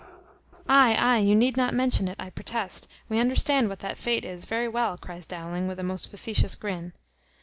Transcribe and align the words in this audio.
"Ay, 0.67 0.95
ay, 0.97 1.17
you 1.19 1.35
need 1.35 1.55
not 1.55 1.75
mention 1.75 2.07
it, 2.07 2.15
I 2.19 2.31
protest: 2.31 2.87
we 3.07 3.19
understand 3.19 3.69
what 3.69 3.81
that 3.81 3.99
fate 3.99 4.25
is 4.25 4.45
very 4.45 4.67
well," 4.67 4.97
cries 4.97 5.27
Dowling, 5.27 5.67
with 5.67 5.77
a 5.77 5.83
most 5.83 6.09
facetious 6.09 6.55
grin. 6.55 6.93